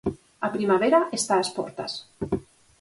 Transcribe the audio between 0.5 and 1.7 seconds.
primavera está ás